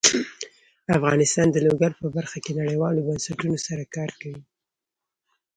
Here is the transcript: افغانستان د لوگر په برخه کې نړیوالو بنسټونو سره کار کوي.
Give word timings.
افغانستان 0.97 1.47
د 1.51 1.57
لوگر 1.67 1.91
په 2.01 2.07
برخه 2.15 2.37
کې 2.43 2.51
نړیوالو 2.61 3.05
بنسټونو 3.07 3.57
سره 3.67 3.83
کار 3.95 4.09
کوي. 4.21 4.41